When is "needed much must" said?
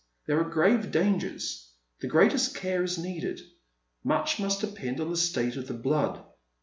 2.97-4.61